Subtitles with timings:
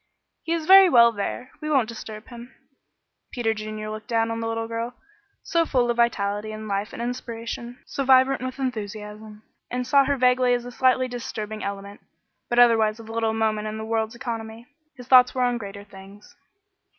[0.41, 2.55] "He is very well there; we won't disturb him."
[3.31, 4.95] Peter Junior looked down on the little girl,
[5.43, 10.17] so full of vitality and life and inspiration, so vibrant with enthusiasm, and saw her
[10.17, 12.01] vaguely as a slightly disturbing element,
[12.49, 14.65] but otherwise of little moment in the world's economy.
[14.97, 16.35] His thoughts were on greater things.